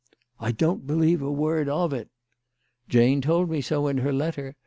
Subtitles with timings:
[0.39, 2.09] "I don't believe a word of it.""
[2.89, 4.55] Jane told me so in her letter.